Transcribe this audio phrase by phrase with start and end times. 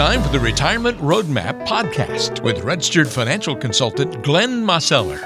[0.00, 5.20] time for the Retirement Roadmap podcast with registered financial consultant Glenn Mosseller.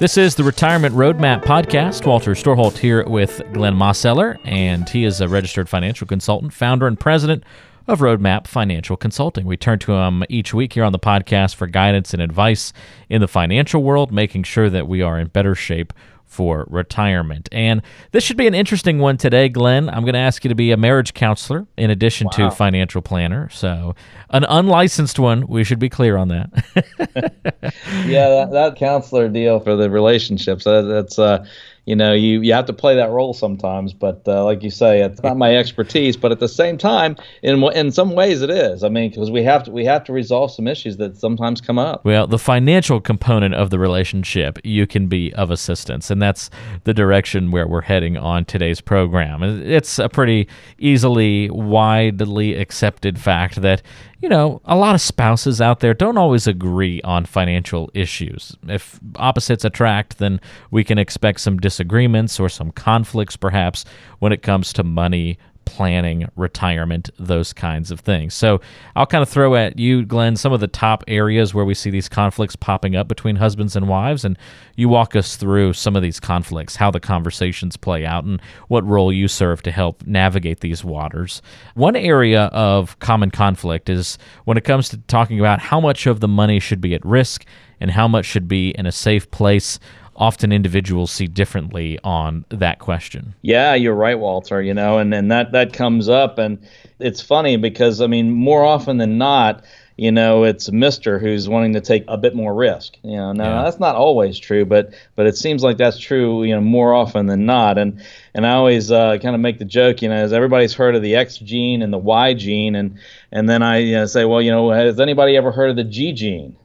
[0.00, 2.04] This is the Retirement Roadmap podcast.
[2.04, 6.98] Walter Storholt here with Glenn Mosseller, and he is a registered financial consultant, founder and
[6.98, 7.44] president
[7.86, 9.46] of Roadmap Financial Consulting.
[9.46, 12.72] We turn to him each week here on the podcast for guidance and advice
[13.08, 15.92] in the financial world, making sure that we are in better shape
[16.34, 17.48] for retirement.
[17.52, 17.80] And
[18.10, 19.88] this should be an interesting one today, Glenn.
[19.88, 22.50] I'm going to ask you to be a marriage counselor in addition wow.
[22.50, 23.48] to financial planner.
[23.50, 23.94] So,
[24.30, 25.46] an unlicensed one.
[25.46, 26.50] We should be clear on that.
[28.06, 30.64] yeah, that, that, counselor deal for the relationships.
[30.64, 31.46] That, that's uh,
[31.86, 33.92] you know, you, you have to play that role sometimes.
[33.92, 36.16] But uh, like you say, it's not my expertise.
[36.16, 38.82] But at the same time, in in some ways, it is.
[38.82, 41.78] I mean, because we have to we have to resolve some issues that sometimes come
[41.78, 42.04] up.
[42.04, 46.50] Well, the financial component of the relationship, you can be of assistance, and that's
[46.84, 49.42] the direction where we're heading on today's program.
[49.42, 53.82] It's a pretty easily widely accepted fact that
[54.24, 58.56] you know, a lot of spouses out there don't always agree on financial issues.
[58.66, 60.40] If opposites attract, then
[60.70, 63.84] we can expect some disagreements or some conflicts, perhaps,
[64.20, 68.32] when it comes to money, planning, retirement, those kinds of things.
[68.32, 68.60] So
[68.94, 71.90] I'll kind of throw at you, Glenn, some of the top areas where we see
[71.90, 74.38] these conflicts popping up between husbands and wives, and
[74.76, 78.86] you walk us through some of these conflicts, how the conversations play out, and what
[78.86, 81.42] role you serve to help navigate these waters.
[81.74, 86.20] One area of common conflict is when it comes to talking about how much of
[86.20, 87.44] the money should be at risk
[87.80, 89.80] and how much should be in a safe place
[90.16, 93.34] often individuals see differently on that question.
[93.42, 94.62] Yeah, you're right, Walter.
[94.62, 96.38] You know, and, and that, that comes up.
[96.38, 96.58] And
[96.98, 99.64] it's funny because, I mean, more often than not,
[99.96, 102.96] you know, it's Mister who's wanting to take a bit more risk.
[103.04, 103.62] You know, now yeah.
[103.62, 106.42] that's not always true, but but it seems like that's true.
[106.42, 107.78] You know, more often than not.
[107.78, 108.02] And
[108.34, 110.02] and I always uh, kind of make the joke.
[110.02, 112.98] You know, as everybody's heard of the X gene and the Y gene, and
[113.30, 115.84] and then I you know, say, well, you know, has anybody ever heard of the
[115.84, 116.56] G gene?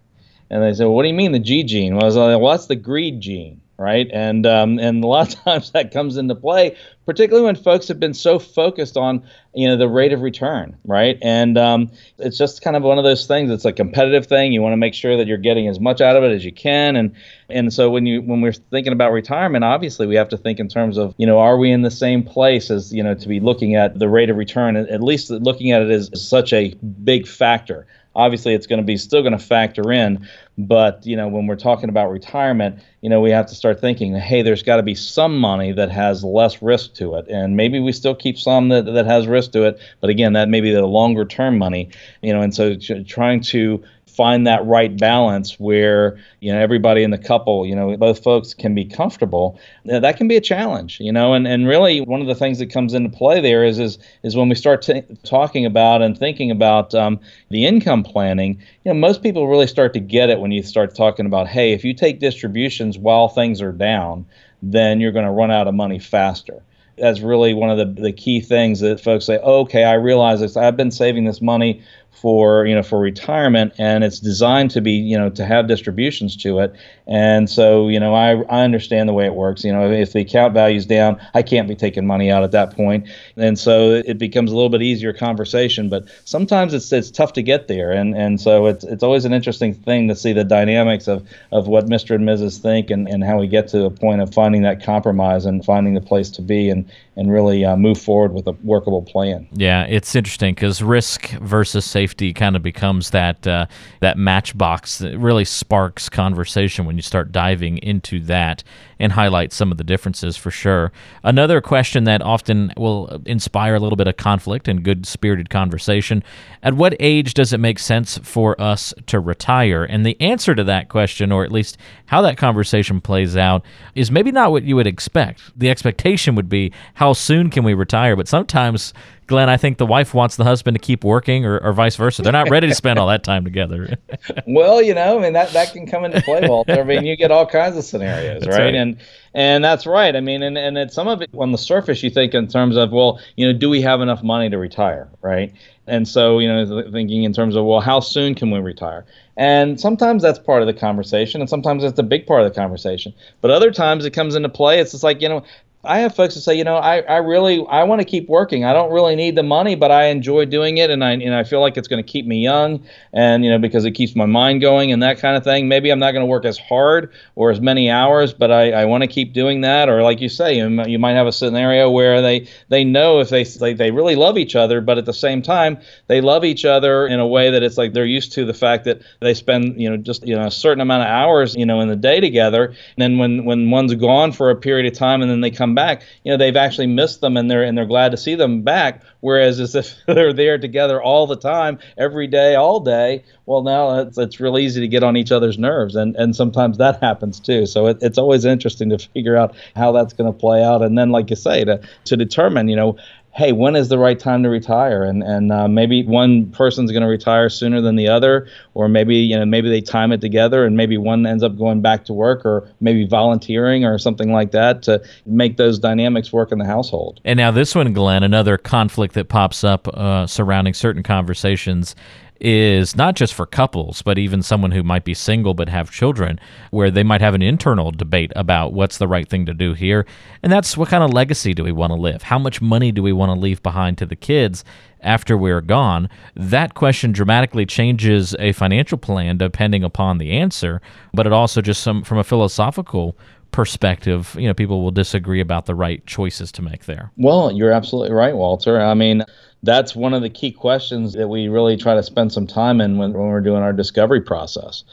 [0.50, 1.94] And they said, well, what do you mean the G gene?
[1.94, 4.10] Well, I was like, well, that's the greed gene, right?
[4.12, 8.00] And um, and a lot of times that comes into play, particularly when folks have
[8.00, 9.24] been so focused on
[9.54, 11.20] you know the rate of return, right?
[11.22, 13.52] And um, it's just kind of one of those things.
[13.52, 14.52] It's a competitive thing.
[14.52, 16.52] You want to make sure that you're getting as much out of it as you
[16.52, 16.96] can.
[16.96, 17.16] And
[17.48, 20.68] and so when you when we're thinking about retirement, obviously we have to think in
[20.68, 23.40] terms of you know are we in the same place as you know to be
[23.40, 24.76] looking at the rate of return?
[24.78, 26.74] At least looking at it as such a
[27.04, 30.28] big factor obviously it's going to be still going to factor in
[30.58, 34.16] but you know when we're talking about retirement you know we have to start thinking
[34.16, 37.80] hey there's got to be some money that has less risk to it and maybe
[37.80, 40.72] we still keep some that, that has risk to it but again that may be
[40.74, 41.90] the longer term money
[42.22, 42.76] you know and so
[43.06, 47.96] trying to find that right balance where you know everybody in the couple you know
[47.98, 52.02] both folks can be comfortable that can be a challenge you know and, and really
[52.02, 54.82] one of the things that comes into play there is is is when we start
[54.82, 57.20] t- talking about and thinking about um,
[57.50, 60.96] the income planning you know most people really start to get it when you start
[60.96, 64.26] talking about hey if you take distributions while things are down
[64.62, 66.62] then you're going to run out of money faster.
[66.98, 70.58] That's really one of the, the key things that folks say okay i realize this.
[70.58, 71.82] I've been saving this money
[72.12, 76.36] for you know for retirement and it's designed to be you know to have distributions
[76.36, 76.76] to it
[77.08, 80.20] and so you know I, I understand the way it works you know if the
[80.20, 84.18] account value's down I can't be taking money out at that point and so it
[84.18, 88.18] becomes a little bit easier conversation but sometimes it's it's tough to get there and
[88.18, 91.86] and so it's it's always an interesting thing to see the dynamics of of what
[91.86, 92.16] Mr.
[92.16, 92.60] and Mrs.
[92.60, 95.94] think and and how we get to a point of finding that compromise and finding
[95.94, 99.84] the place to be and and really uh, move forward with a workable plan yeah
[99.84, 103.66] it's interesting because risk versus safety kind of becomes that uh,
[104.00, 108.64] that matchbox that really sparks conversation when you start diving into that
[109.00, 110.92] and highlight some of the differences for sure.
[111.24, 116.24] Another question that often will inspire a little bit of conflict and good spirited conversation
[116.62, 119.86] at what age does it make sense for us to retire?
[119.86, 123.64] And the answer to that question, or at least how that conversation plays out,
[123.96, 125.42] is maybe not what you would expect.
[125.58, 128.16] The expectation would be how soon can we retire?
[128.16, 128.94] But sometimes
[129.30, 132.24] Glenn, I think the wife wants the husband to keep working, or, or vice versa.
[132.24, 133.96] They're not ready to spend all that time together.
[134.48, 136.82] well, you know, I mean that that can come into play, Walter.
[136.82, 138.58] I mean, you get all kinds of scenarios, right?
[138.58, 138.76] right?
[138.76, 138.98] And
[139.36, 140.16] and that's right.
[140.16, 142.76] I mean, and and it's some of it on the surface, you think in terms
[142.76, 145.54] of, well, you know, do we have enough money to retire, right?
[145.86, 149.06] And so, you know, thinking in terms of, well, how soon can we retire?
[149.38, 152.60] And sometimes that's part of the conversation, and sometimes it's a big part of the
[152.60, 153.14] conversation.
[153.42, 154.80] But other times it comes into play.
[154.80, 155.44] It's just like, you know,
[155.86, 158.66] I have folks that say, you know, I, I really I want to keep working.
[158.66, 161.46] I don't really need the money, but I enjoy doing it, and I and I
[161.46, 162.84] feel like it's going to keep me young,
[163.14, 165.70] and you know because it keeps my mind going and that kind of thing.
[165.70, 168.86] Maybe I'm not going to work as hard or as many hours, but I, I
[168.86, 169.88] want to keep doing that.
[169.88, 173.30] Or like you say, you, you might have a scenario where they they know if
[173.30, 175.78] they, they they really love each other, but at the same time
[176.08, 178.84] they love each other in a way that it's like they're used to the fact
[178.84, 181.80] that they spend you know just you know a certain amount of hours you know
[181.80, 185.22] in the day together, and then when when one's gone for a period of time
[185.22, 187.78] and then they come come back, you know, they've actually missed them and they're and
[187.78, 189.04] they're glad to see them back.
[189.20, 194.00] Whereas as if they're there together all the time, every day, all day, well, now
[194.00, 197.40] it's it's real easy to get on each other's nerves, and and sometimes that happens
[197.40, 197.66] too.
[197.66, 200.98] So it, it's always interesting to figure out how that's going to play out, and
[200.98, 202.98] then like you say, to to determine, you know,
[203.32, 205.04] hey, when is the right time to retire?
[205.04, 209.16] And and uh, maybe one person's going to retire sooner than the other, or maybe
[209.16, 212.14] you know maybe they time it together, and maybe one ends up going back to
[212.14, 216.66] work, or maybe volunteering or something like that to make those dynamics work in the
[216.66, 217.22] household.
[217.24, 221.96] And now this one, Glenn, another conflict that pops up uh, surrounding certain conversations
[222.42, 226.40] is not just for couples, but even someone who might be single but have children,
[226.72, 230.06] where they might have an internal debate about what's the right thing to do here.
[230.42, 232.24] And that's what kind of legacy do we want to live?
[232.24, 234.64] How much money do we want to leave behind to the kids
[235.02, 236.10] after we're gone?
[236.36, 240.82] That question dramatically changes a financial plan depending upon the answer,
[241.14, 243.18] but it also just some from a philosophical
[243.52, 247.12] perspective, you know, people will disagree about the right choices to make there.
[247.18, 248.80] Well, you're absolutely right, Walter.
[248.80, 249.24] I mean,
[249.64, 252.98] that's one of the key questions that we really try to spend some time in
[252.98, 254.84] when, when we're doing our discovery process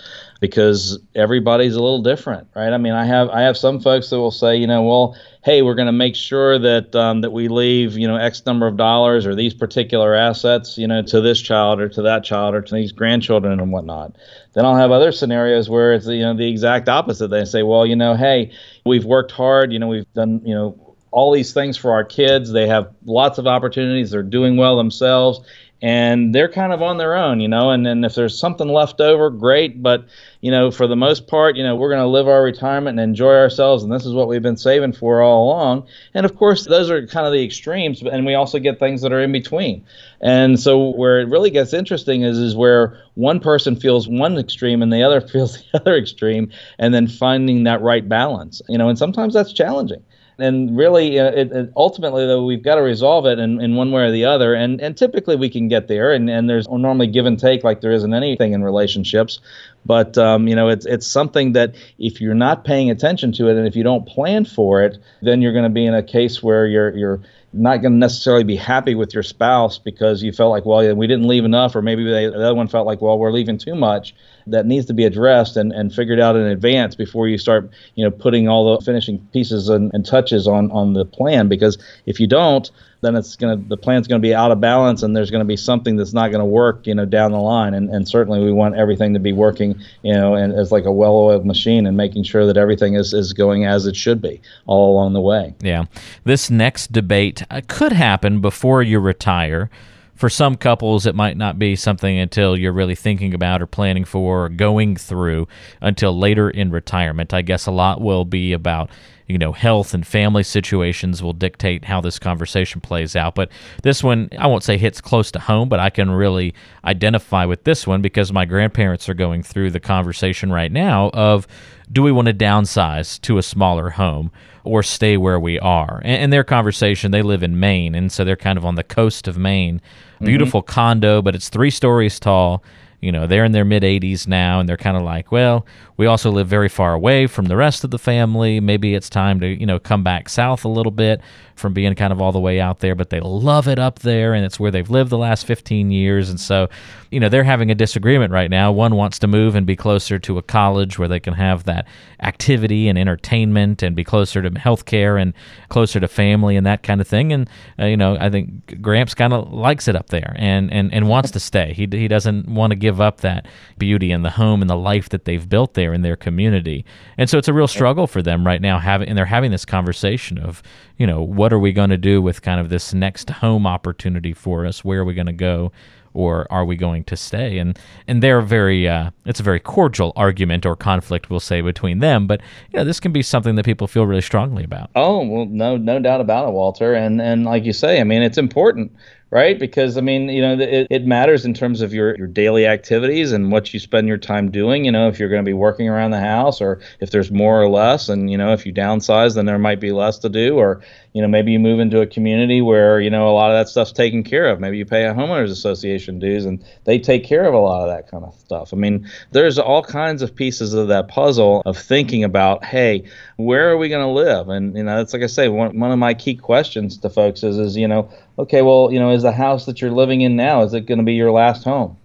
[0.41, 2.73] because everybody's a little different right?
[2.73, 5.63] I mean i have i have some folks that will say you know well hey
[5.63, 8.77] we're going to make sure that um, that we leave you know x number of
[8.77, 12.61] dollars or these particular assets you know to this child or to that child or
[12.61, 14.17] to these grandchildren and whatnot.
[14.55, 17.29] Then i'll have other scenarios where it's you know the exact opposite.
[17.29, 18.53] They say well you know hey
[18.85, 20.86] we've worked hard you know we've done you know
[21.17, 22.53] all these things for our kids.
[22.53, 24.11] They have lots of opportunities.
[24.11, 25.41] They're doing well themselves,
[25.81, 27.71] and they're kind of on their own, you know.
[27.71, 29.83] And then if there's something left over, great.
[29.83, 30.05] But
[30.43, 33.09] you know, for the most part, you know, we're going to live our retirement and
[33.09, 35.87] enjoy ourselves, and this is what we've been saving for all along.
[36.13, 39.11] And of course, those are kind of the extremes, and we also get things that
[39.11, 39.87] are in between.
[40.21, 44.83] And so, where it really gets interesting is is where one person feels one extreme
[44.83, 48.61] and the other feels the other extreme, and then finding that right balance.
[48.69, 50.03] You know, and sometimes that's challenging
[50.39, 53.91] and really uh, it, it, ultimately though we've got to resolve it in, in one
[53.91, 54.55] way or the other.
[54.55, 56.13] And and typically we can get there.
[56.13, 59.41] And, and there's normally give and take like there isn't anything in relationships.
[59.85, 63.57] But um, you know it's it's something that if you're not paying attention to it
[63.57, 66.43] and if you don't plan for it then you're going to be in a case
[66.43, 67.21] where you're you're
[67.53, 71.07] not going to necessarily be happy with your spouse because you felt like, well, we
[71.07, 73.75] didn't leave enough, or maybe they, the other one felt like, well, we're leaving too
[73.75, 74.15] much.
[74.47, 78.05] That needs to be addressed and, and figured out in advance before you start, you
[78.05, 81.49] know, putting all the finishing pieces and, and touches on on the plan.
[81.49, 82.71] Because if you don't,
[83.01, 85.41] then it's going to the plan's going to be out of balance and there's going
[85.41, 87.75] to be something that's not going to work you know down the line.
[87.75, 90.93] And, and certainly we want everything to be working you know and as like a
[90.93, 94.93] well-oiled machine and making sure that everything is, is going as it should be all
[94.93, 95.55] along the way.
[95.61, 95.85] Yeah.
[96.25, 99.71] This next debate uh, could happen before you retire.
[100.15, 104.07] For some couples, it might not be something until you're really thinking about or planning
[104.07, 105.47] for or going through
[105.83, 107.35] until later in retirement.
[107.35, 108.89] I guess a lot will be about
[109.27, 113.35] you know, health and family situations will dictate how this conversation plays out.
[113.35, 113.51] But
[113.83, 117.65] this one, I won't say hits close to home, but I can really identify with
[117.65, 121.47] this one because my grandparents are going through the conversation right now of
[121.91, 124.31] do we want to downsize to a smaller home
[124.65, 126.01] or stay where we are?
[126.05, 128.85] And, and their conversation, they live in Maine, and so they're kind of on the
[128.85, 129.81] coast of Maine.
[130.17, 130.25] Mm-hmm.
[130.25, 130.73] Beautiful mm-hmm.
[130.73, 132.63] condo, but it's three stories tall
[133.07, 135.65] you know they're in their mid 80s now and they're kind of like well
[135.97, 138.61] we also live very far away from the rest of the family.
[138.61, 141.21] Maybe it's time to you know come back south a little bit
[141.55, 142.95] from being kind of all the way out there.
[142.95, 146.29] But they love it up there and it's where they've lived the last 15 years.
[146.29, 146.69] And so
[147.11, 148.73] you know they're having a disagreement right now.
[148.73, 151.87] One wants to move and be closer to a college where they can have that
[152.21, 155.33] activity and entertainment and be closer to healthcare and
[155.71, 157.33] closer to family and that kind of thing.
[157.33, 157.49] And
[157.79, 161.09] uh, you know i think gramps kind of likes it up there and and and
[161.09, 161.73] wants to stay.
[161.73, 165.11] He, he doesn't want to give up that beauty and the home and the life
[165.11, 166.85] that they've built there in their community.
[167.19, 169.67] And so it's a real struggle for them right now having and they're having this
[169.67, 170.63] conversation of,
[170.97, 174.33] you know, what are we going to do with kind of this next home opportunity
[174.33, 174.83] for us?
[174.83, 175.73] Where are we going to go?
[176.17, 177.59] or are we going to stay?
[177.59, 181.99] And and they're very uh, it's a very cordial argument or conflict we'll say between
[181.99, 182.27] them.
[182.27, 184.89] But you know this can be something that people feel really strongly about.
[184.97, 186.95] Oh well, no no doubt about it, Walter.
[186.95, 188.93] And and like you say, I mean it's important
[189.31, 189.59] right?
[189.59, 193.33] Because I mean, you know, it, it matters in terms of your, your daily activities
[193.33, 194.85] and what you spend your time doing.
[194.85, 197.61] You know, if you're going to be working around the house or if there's more
[197.61, 200.57] or less, and you know, if you downsize, then there might be less to do,
[200.57, 200.81] or
[201.17, 203.71] you know, maybe you move into a community where you know a lot of that
[203.71, 204.61] stuff's taken care of.
[204.61, 207.89] Maybe you pay a homeowners association dues, and they take care of a lot of
[207.89, 208.75] that kind of stuff.
[208.75, 213.05] I mean, there's all kinds of pieces of that puzzle of thinking about, hey,
[213.37, 214.51] where are we going to live?
[214.51, 217.43] And you know, it's like I say, one one of my key questions to folks
[217.43, 220.37] is, is you know, okay, well, you know, is the house that you're living in
[220.37, 221.97] now is it going to be your last home?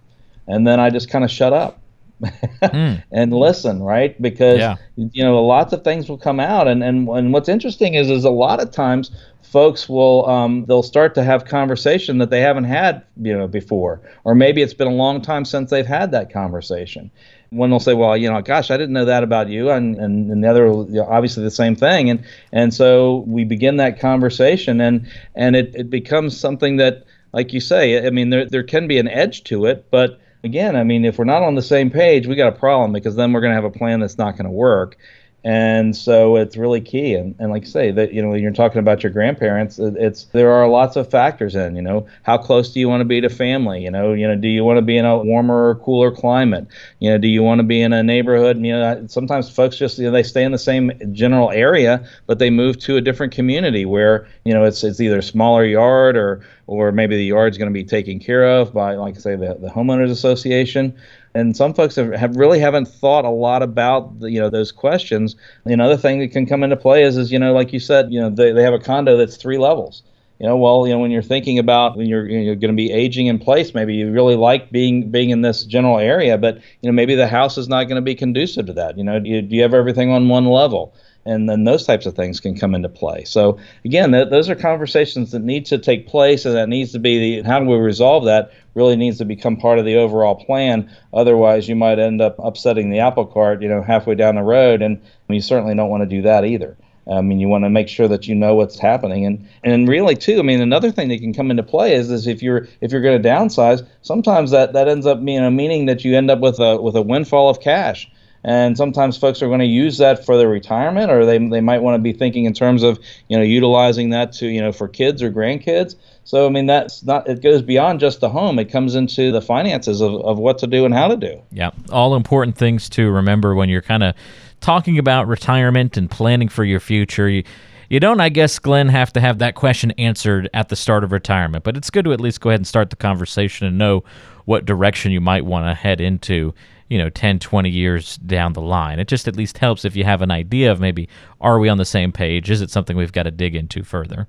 [0.46, 1.81] And then I just kind of shut up.
[2.22, 3.02] Mm.
[3.12, 4.20] and listen, right?
[4.20, 4.76] Because yeah.
[4.96, 8.24] you know lots of things will come out, and, and and what's interesting is is
[8.24, 9.10] a lot of times
[9.42, 14.00] folks will um, they'll start to have conversation that they haven't had you know before,
[14.24, 17.10] or maybe it's been a long time since they've had that conversation.
[17.50, 20.30] One will say, "Well, you know, gosh, I didn't know that about you," and and,
[20.30, 24.00] and the other, you know, obviously, the same thing, and and so we begin that
[24.00, 28.62] conversation, and and it, it becomes something that, like you say, I mean, there there
[28.62, 31.62] can be an edge to it, but again, I mean, if we're not on the
[31.62, 34.18] same page, we got a problem because then we're going to have a plan that's
[34.18, 34.96] not going to work
[35.44, 37.14] and so it's really key.
[37.14, 40.24] And, and like I say that you know when you're talking about your grandparents it's
[40.26, 43.20] there are lots of factors in you know how close do you want to be
[43.20, 43.82] to family?
[43.82, 46.66] You know you know do you want to be in a warmer or cooler climate?
[47.00, 48.56] You know do you want to be in a neighborhood?
[48.56, 52.08] And, you know sometimes folks just you know they stay in the same general area
[52.26, 55.64] but they move to a different community where you know it's it's either a smaller
[55.64, 59.18] yard or or maybe the yard's going to be taken care of by like I
[59.18, 60.96] say the, the homeowners association
[61.34, 64.72] and some folks have, have really haven't thought a lot about the, you know those
[64.72, 65.36] questions.
[65.64, 68.20] Another thing that can come into play is is you know like you said you
[68.20, 70.02] know they, they have a condo that's three levels.
[70.42, 72.90] You know, well, you know, when you're thinking about when you're, you're going to be
[72.90, 76.90] aging in place, maybe you really like being being in this general area, but you
[76.90, 78.98] know, maybe the house is not going to be conducive to that.
[78.98, 80.94] You know, do you, do you have everything on one level?
[81.24, 83.22] and then those types of things can come into play.
[83.22, 86.98] So again, th- those are conversations that need to take place, and that needs to
[86.98, 90.34] be the how do we resolve that really needs to become part of the overall
[90.34, 90.90] plan.
[91.14, 94.82] Otherwise, you might end up upsetting the apple cart, you know, halfway down the road,
[94.82, 96.76] and you certainly don't want to do that either.
[97.06, 99.88] Um, I mean, you want to make sure that you know what's happening, and and
[99.88, 100.38] really too.
[100.38, 103.00] I mean, another thing that can come into play is is if you're if you're
[103.00, 106.40] going to downsize, sometimes that that ends up being a meaning that you end up
[106.40, 108.08] with a with a windfall of cash.
[108.44, 111.80] And sometimes folks are going to use that for their retirement or they, they might
[111.80, 114.88] want to be thinking in terms of you know utilizing that to you know for
[114.88, 115.94] kids or grandkids.
[116.24, 118.58] So i mean that's not it goes beyond just the home.
[118.58, 121.40] It comes into the finances of, of what to do and how to do.
[121.52, 121.70] Yeah.
[121.90, 124.14] All important things to remember when you're kind of
[124.62, 127.44] talking about retirement and planning for your future you,
[127.90, 131.12] you don't, I guess, Glenn, have to have that question answered at the start of
[131.12, 134.02] retirement, but it's good to at least go ahead and start the conversation and know
[134.46, 136.54] what direction you might want to head into
[136.88, 138.98] you know 10 20 years down the line.
[138.98, 141.06] It just at least helps if you have an idea of maybe
[141.40, 142.50] are we on the same page?
[142.50, 144.26] Is it something we've got to dig into further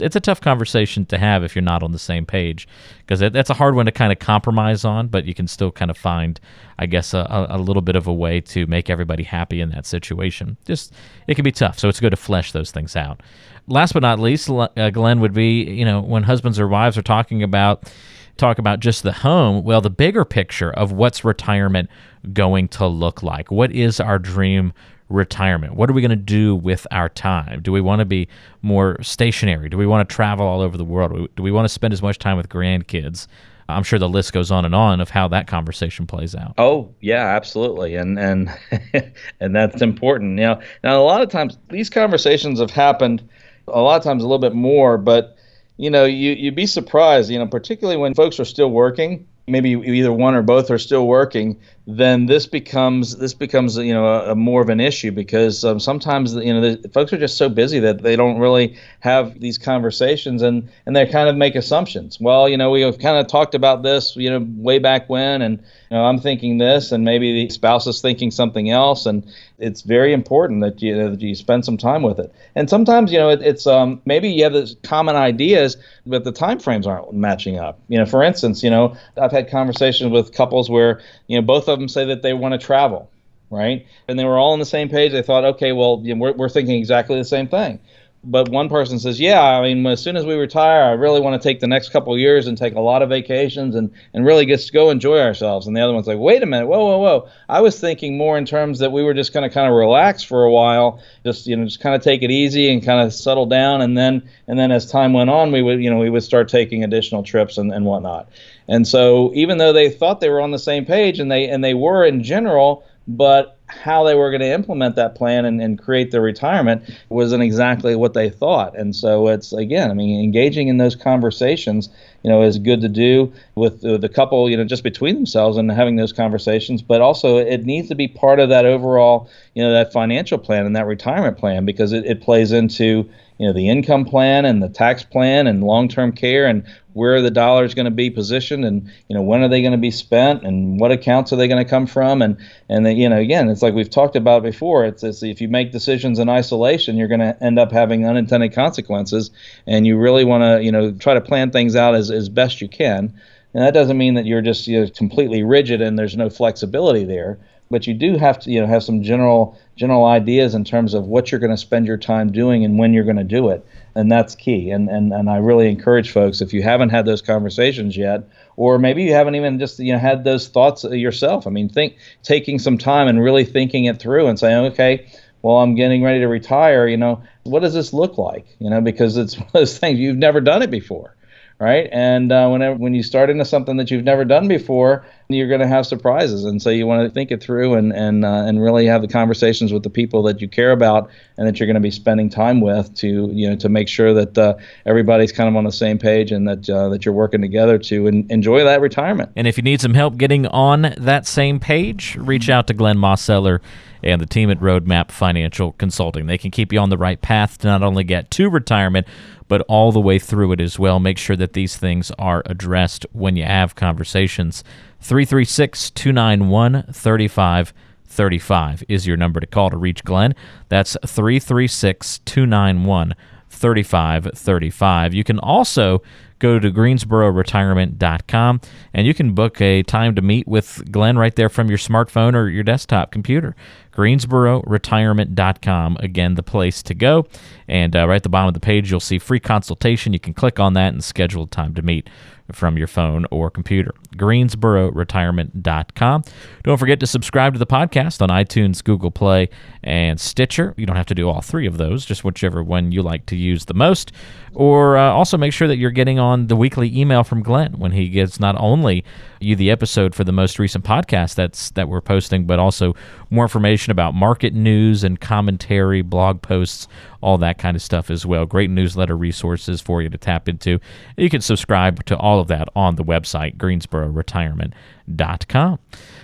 [0.00, 2.66] it's a tough conversation to have if you're not on the same page
[2.98, 5.90] because that's a hard one to kind of compromise on but you can still kind
[5.90, 6.40] of find
[6.78, 9.86] i guess a, a little bit of a way to make everybody happy in that
[9.86, 10.92] situation just
[11.26, 13.22] it can be tough so it's good to flesh those things out
[13.66, 17.02] last but not least uh, glenn would be you know when husbands or wives are
[17.02, 17.90] talking about
[18.36, 21.88] talk about just the home, well, the bigger picture of what's retirement
[22.32, 23.50] going to look like.
[23.50, 24.72] What is our dream
[25.08, 25.74] retirement?
[25.74, 27.62] What are we going to do with our time?
[27.62, 28.28] Do we want to be
[28.62, 29.68] more stationary?
[29.68, 31.28] Do we want to travel all over the world?
[31.36, 33.26] Do we want to spend as much time with grandkids?
[33.68, 36.54] I'm sure the list goes on and on of how that conversation plays out.
[36.58, 38.50] Oh yeah, absolutely, and and
[39.40, 40.38] and that's important.
[40.38, 43.26] You know, now a lot of times these conversations have happened
[43.68, 45.36] a lot of times a little bit more, but
[45.76, 49.70] you know, you you'd be surprised, you know, particularly when folks are still working, maybe
[49.70, 54.32] either one or both are still working, then this becomes this becomes you know a,
[54.32, 57.48] a more of an issue because um, sometimes you know the, folks are just so
[57.48, 62.18] busy that they don't really have these conversations and and they kind of make assumptions.
[62.18, 65.42] Well, you know, we have kind of talked about this, you know, way back when,
[65.42, 69.22] and you know, I'm thinking this, and maybe the spouse is thinking something else, and
[69.58, 72.32] it's very important that you that you spend some time with it.
[72.54, 75.76] And sometimes, you know, it, it's um, maybe you have these common ideas,
[76.06, 77.78] but the time frames aren't matching up.
[77.88, 81.68] You know, for instance, you know, I've had conversations with couples where you know both
[81.68, 83.10] of them say that they want to travel,
[83.50, 83.86] right?
[84.08, 85.12] And they were all on the same page.
[85.12, 87.80] They thought, okay, well, you know, we're we're thinking exactly the same thing
[88.26, 91.40] but one person says, "Yeah, I mean, as soon as we retire, I really want
[91.40, 94.46] to take the next couple years and take a lot of vacations and and really
[94.46, 97.28] just go enjoy ourselves." And the other one's like, "Wait a minute, whoa, whoa, whoa!
[97.48, 100.22] I was thinking more in terms that we were just going to kind of relax
[100.22, 103.12] for a while, just you know, just kind of take it easy and kind of
[103.12, 106.10] settle down, and then and then as time went on, we would you know we
[106.10, 108.28] would start taking additional trips and and whatnot."
[108.68, 111.62] And so even though they thought they were on the same page and they and
[111.62, 115.78] they were in general, but how they were going to implement that plan and, and
[115.78, 118.76] create their retirement wasn't exactly what they thought.
[118.76, 121.88] And so it's again, I mean, engaging in those conversations,
[122.22, 125.56] you know, is good to do with the, the couple, you know, just between themselves
[125.56, 126.82] and having those conversations.
[126.82, 130.66] But also, it needs to be part of that overall, you know, that financial plan
[130.66, 134.62] and that retirement plan because it, it plays into you know the income plan and
[134.62, 138.08] the tax plan and long-term care and where are the dollar is going to be
[138.08, 141.36] positioned and you know when are they going to be spent and what accounts are
[141.36, 142.22] they going to come from?
[142.22, 145.40] And and the, you know again it's like we've talked about before it's, it's if
[145.40, 149.30] you make decisions in isolation you're going to end up having unintended consequences
[149.66, 152.60] and you really want to you know try to plan things out as, as best
[152.60, 153.12] you can.
[153.52, 157.04] And that doesn't mean that you're just you know, completely rigid and there's no flexibility
[157.04, 157.38] there
[157.70, 161.06] but you do have to you know have some general general ideas in terms of
[161.06, 163.66] what you're going to spend your time doing and when you're going to do it
[163.94, 164.70] and that's key.
[164.70, 168.78] And, and and I really encourage folks if you haven't had those conversations yet or
[168.78, 171.96] maybe you haven't even just you know had those thoughts uh, yourself I mean think
[172.22, 175.06] taking some time and really thinking it through and saying okay
[175.42, 178.46] well I'm getting ready to retire you know what does this look like?
[178.58, 181.14] You know because it's one of those things you've never done it before
[181.58, 181.88] right?
[181.92, 185.60] And uh, whenever when you start into something that you've never done before, you're going
[185.60, 188.62] to have surprises, and so you want to think it through and and uh, and
[188.62, 191.74] really have the conversations with the people that you care about and that you're going
[191.74, 194.54] to be spending time with to you know to make sure that uh,
[194.86, 198.06] everybody's kind of on the same page and that uh, that you're working together to
[198.06, 199.30] en- enjoy that retirement.
[199.36, 202.98] And if you need some help getting on that same page, reach out to Glenn
[202.98, 203.60] Mosseller
[204.02, 206.26] and the team at Roadmap Financial Consulting.
[206.26, 209.06] They can keep you on the right path to not only get to retirement
[209.48, 211.00] but all the way through it as well.
[211.00, 214.64] Make sure that these things are addressed when you have conversations.
[215.00, 220.34] 336 291 3535 is your number to call to reach Glenn.
[220.68, 223.14] That's 336 291
[223.50, 225.14] 3535.
[225.14, 226.02] You can also
[226.38, 228.60] go to greensbororetirement.com
[228.92, 232.34] and you can book a time to meet with Glenn right there from your smartphone
[232.34, 233.56] or your desktop computer.
[233.92, 237.26] greensbororetirement.com, again, the place to go.
[237.68, 240.12] And uh, right at the bottom of the page, you'll see free consultation.
[240.12, 242.08] You can click on that and schedule a time to meet
[242.52, 243.92] from your phone or computer.
[244.16, 246.24] GreensboroRetirement.com.
[246.62, 249.48] Don't forget to subscribe to the podcast on iTunes, Google Play,
[249.82, 250.74] and Stitcher.
[250.76, 253.36] You don't have to do all three of those, just whichever one you like to
[253.36, 254.12] use the most.
[254.52, 257.92] Or uh, also make sure that you're getting on the weekly email from Glenn when
[257.92, 259.04] he gives not only
[259.44, 262.94] you the episode for the most recent podcast that's that we're posting, but also
[263.30, 266.88] more information about market news and commentary, blog posts,
[267.20, 268.46] all that kind of stuff as well.
[268.46, 270.78] Great newsletter resources for you to tap into.
[271.16, 275.78] You can subscribe to all of that on the website, greensbororetirement.com.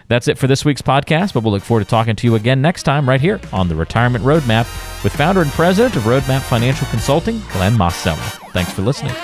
[0.08, 2.60] That's it for this week's podcast, but we'll look forward to talking to you again
[2.60, 6.86] next time right here on the Retirement Roadmap with founder and president of Roadmap Financial
[6.88, 8.18] Consulting, Glenn Mosseller.
[8.52, 9.14] Thanks for listening.